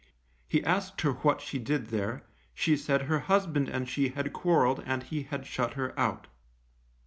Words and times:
He 0.47 0.63
asked 0.65 1.01
her 1.01 1.11
what 1.11 1.41
she 1.41 1.59
did 1.59 1.89
there, 1.89 2.23
she 2.55 2.75
said 2.75 3.03
her 3.03 3.19
husband 3.19 3.69
and 3.69 3.87
she 3.87 4.09
had 4.09 4.33
quarrelled 4.33 4.81
and 4.87 5.03
he 5.03 5.21
had 5.21 5.45
shut 5.45 5.73
her 5.75 5.93
out. 5.99 6.25